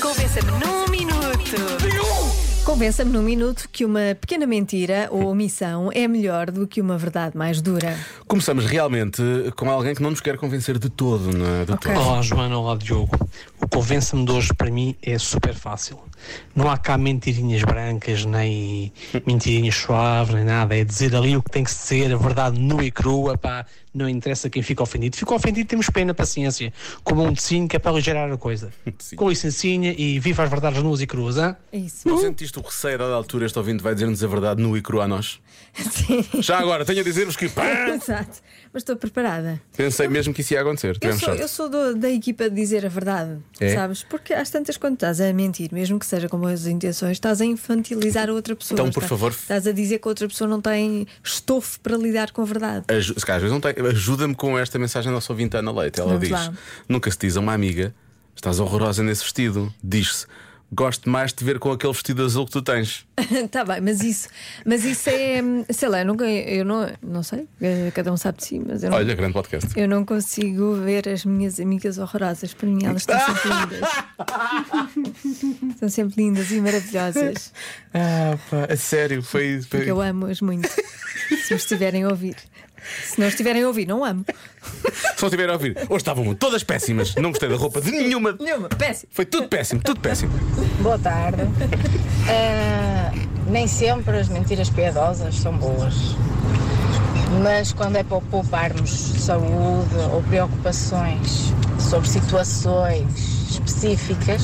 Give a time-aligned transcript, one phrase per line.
[0.00, 2.64] Convença-me num minuto.
[2.64, 7.36] Convença-me num minuto que uma pequena mentira ou omissão é melhor do que uma verdade
[7.36, 7.94] mais dura.
[8.26, 9.22] Começamos realmente
[9.54, 11.64] com alguém que não nos quer convencer de todo, não é?
[11.66, 11.92] De Ok.
[11.92, 12.02] todo.
[12.06, 13.10] Olá Joana, olá Diogo.
[13.60, 16.00] O convença-me de hoje para mim é super fácil.
[16.54, 18.92] Não há cá mentirinhas brancas, nem
[19.26, 20.76] mentirinhas suaves, nem nada.
[20.76, 23.64] É dizer ali o que tem que ser, a verdade nua e crua, pá.
[23.94, 25.16] Não interessa quem fica ofendido.
[25.16, 26.72] Fica ofendido, temos pena, paciência.
[27.02, 28.70] Como um tecinho que é para aligerar a coisa.
[28.98, 29.16] Sim.
[29.16, 31.56] Com licencinha e viva as verdades nuas e cruas, hã?
[31.72, 32.06] É isso.
[32.06, 34.82] Não sentiste o receio a dada altura este ouvinte vai dizer-nos a verdade nu e
[34.82, 35.40] cru a nós?
[35.90, 36.24] Sim.
[36.40, 38.38] Já agora, tenho a dizer-vos que pá, Exato.
[38.72, 39.60] Mas estou preparada.
[39.76, 40.88] pensei mesmo que isso ia acontecer.
[40.88, 41.42] Eu Tivemos sou, sorte.
[41.42, 43.74] eu sou do- da equipa de dizer a verdade, É?
[43.74, 44.02] sabes?
[44.02, 47.44] Porque às tantas, quando estás a mentir, mesmo que seja com boas intenções, estás a
[47.44, 48.74] infantilizar a outra pessoa.
[48.80, 49.30] Então, por Está- favor.
[49.32, 52.84] Estás a dizer que a outra pessoa não tem estofo para lidar com a verdade.
[52.88, 53.74] Aju- se calhar, às vezes não tem.
[53.86, 56.00] Ajuda-me com esta mensagem da nossa ouvinte Ana Leite.
[56.00, 56.52] Ela Vamos diz: lá.
[56.88, 57.94] Nunca se diz a uma amiga,
[58.34, 59.72] estás horrorosa nesse vestido.
[59.82, 60.26] Diz-se:
[60.70, 63.06] Gosto mais de ver com aquele vestido azul que tu tens.
[63.16, 64.28] Está bem, mas isso,
[64.66, 65.40] mas isso é,
[65.72, 68.82] sei lá, eu nunca, eu não, não sei, eh, cada um sabe de si, mas
[68.82, 69.72] eu não, Olha, grande podcast.
[69.80, 72.52] eu não consigo ver as minhas amigas horrorosas.
[72.52, 73.88] Para mim, elas estão sempre lindas.
[75.74, 77.52] estão sempre lindas e maravilhosas.
[77.94, 79.62] Ah, pá, a sério, foi.
[79.62, 80.68] foi- Porque eu amo-as muito.
[80.68, 82.36] Se me estiverem a ouvir.
[83.04, 84.24] Se não estiverem a ouvir, não amo.
[85.18, 87.16] Se não estiver a ouvir, hoje estavam todas péssimas.
[87.16, 88.36] Não gostei da roupa de nenhuma.
[88.38, 89.10] Nenhuma, péssimo.
[89.12, 90.30] Foi tudo péssimo, tudo péssimo.
[90.80, 91.42] Boa tarde.
[92.30, 93.10] Ah,
[93.48, 96.14] nem sempre as mentiras piedosas são boas.
[97.42, 104.42] Mas quando é para pouparmos saúde ou preocupações sobre situações específicas,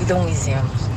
[0.00, 0.90] e dou um exemplo.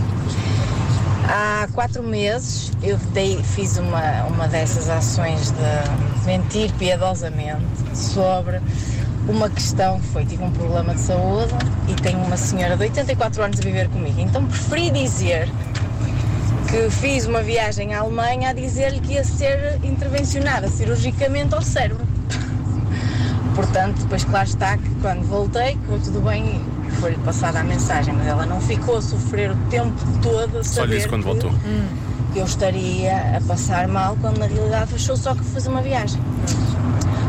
[1.30, 7.61] Há quatro meses eu dei- fiz uma, uma dessas ações de mentir piedosamente
[7.94, 8.59] sobre
[9.27, 11.53] uma questão que foi, tive um problema de saúde
[11.88, 14.19] e tenho uma senhora de 84 anos a viver comigo.
[14.19, 15.49] Então preferi dizer
[16.69, 22.06] que fiz uma viagem à Alemanha a dizer-lhe que ia ser intervencionada cirurgicamente ao cérebro.
[23.56, 28.13] Portanto, depois claro está que quando voltei, ficou tudo bem e foi-lhe passada a mensagem,
[28.13, 31.22] mas ela não ficou a sofrer o tempo todo a Só saber lhe disse quando
[31.22, 31.51] que voltou.
[32.33, 36.19] que eu estaria a passar mal quando na realidade achou só que fazer uma viagem.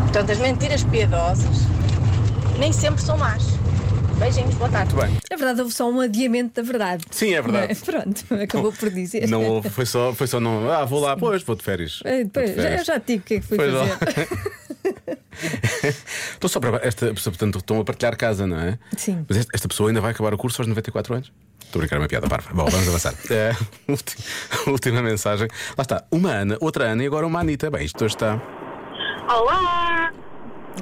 [0.00, 1.66] Portanto, as mentiras piedosas
[2.58, 3.42] nem sempre são más.
[4.18, 4.94] Beijinhos, boa tarde.
[4.94, 5.18] Muito bem.
[5.30, 7.04] Na verdade, houve só um adiamento da verdade.
[7.10, 7.66] Sim, é verdade.
[7.86, 8.00] Não é?
[8.02, 9.28] Pronto, acabou por dizer.
[9.28, 10.70] Não houve, foi só, foi só não.
[10.70, 12.00] Ah, vou lá, pois, vou de férias.
[12.04, 12.80] Depois, Vou de já, férias.
[12.80, 13.86] eu já te digo o que é que fui Pois não.
[13.88, 14.28] fazer.
[16.34, 16.86] Estou só para.
[16.86, 18.78] Esta pessoa, portanto, estão a partilhar casa, não é?
[18.96, 19.24] Sim.
[19.28, 21.32] Mas esta, pessoa ainda vai acabar o curso aos 94 anos?
[21.64, 22.50] Estou a brincar, é uma piada parva.
[22.54, 23.14] Bom, vamos avançar.
[23.30, 23.52] É,
[23.88, 24.16] ulti-
[24.68, 25.48] última mensagem.
[25.76, 27.68] Lá está, uma Ana, outra Ana e agora uma Anitta.
[27.68, 28.40] Bem, isto hoje está.
[29.28, 30.12] Olá!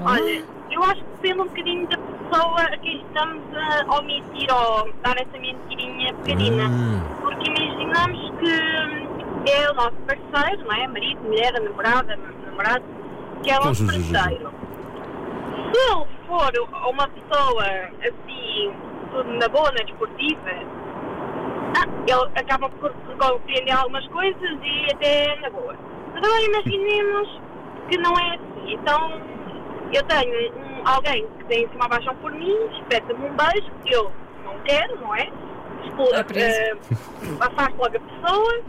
[0.03, 4.93] Olha, eu acho que depende um bocadinho da pessoa a quem estamos a omitir ou
[5.03, 6.65] dar essa mentirinha pequenina.
[7.21, 10.87] Porque imaginamos que é o nosso parceiro, não é?
[10.89, 12.85] Marido, mulher, namorada, namorado,
[13.43, 14.53] que é o nosso parceiro.
[15.73, 16.53] Se ele for
[16.91, 17.65] uma pessoa
[18.01, 18.73] assim,
[19.11, 20.51] tudo na boa, na desportiva,
[21.77, 25.75] ah, ele acaba por compreender algumas coisas e até na boa.
[26.15, 27.41] Mas agora imaginemos
[27.89, 28.75] que não é assim.
[28.75, 29.32] Então
[29.93, 34.11] eu tenho um- alguém que tem assim uma paixão por mim, espeta-me um beijo, eu
[34.45, 35.31] não quero, não é?
[35.85, 36.79] Expula, É uh,
[37.41, 38.61] afasto logo a pessoa.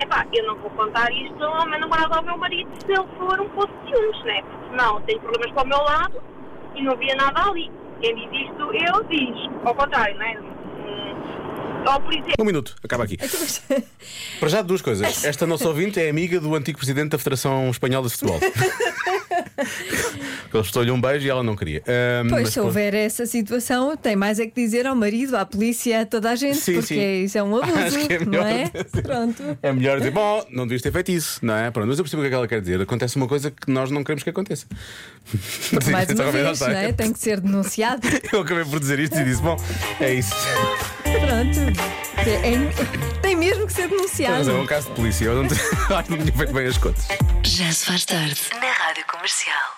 [0.00, 3.04] Epá, eu não vou contar isto ao meu namorado ou ao meu marido se ele
[3.18, 4.42] for um poço de ciúmes, né?
[4.42, 6.22] Porque senão tenho problemas para o meu lado
[6.76, 7.68] e não via nada ali.
[8.00, 9.50] Quem diz isto, eu diz.
[9.64, 10.38] Ao contrário, não é?
[10.38, 11.14] Hum,
[11.92, 12.34] Ou por exemplo.
[12.38, 13.16] Um minuto, acaba aqui.
[14.38, 15.24] Para já, duas coisas.
[15.24, 18.38] Esta nossa ouvinte é amiga do antigo presidente da Federação Espanhola de Futebol.
[19.58, 21.82] Ele estou-lhe um beijo e ela não queria.
[21.86, 25.44] Ahm, Pois, mas se houver essa situação, tem mais é que dizer ao marido, à
[25.44, 27.24] polícia, a toda a gente, Sim, porque sim.
[27.24, 28.64] isso é um abuso, Acho que é não melhor é?
[28.64, 29.02] dizer.
[29.02, 29.58] Pronto.
[29.62, 31.70] É melhor dizer, bom, não devias ter feito isso, não é?
[31.70, 32.80] Pronto, mas eu percebo o que é que ela quer dizer.
[32.80, 34.66] Acontece uma coisa que nós não queremos que aconteça.
[35.26, 36.92] Sim, Mais então, uma vez, não é?
[36.92, 38.06] Tem que ser denunciado.
[38.32, 39.56] Eu acabei por dizer isto e disse, bom,
[40.00, 40.34] é isso.
[41.02, 41.80] Pronto.
[42.18, 44.38] É- é- tem mesmo que ser denunciado.
[44.38, 45.24] Mas é um caso de polícia.
[45.26, 45.54] Eu não, te-
[45.92, 47.06] acho que não tinha feito bem as contas.
[47.44, 48.40] Já se faz tarde.
[48.60, 49.77] Na Rádio Comercial.